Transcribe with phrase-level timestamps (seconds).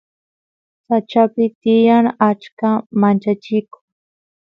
[0.85, 2.69] sachapi tiyan achka
[2.99, 3.77] manchachiko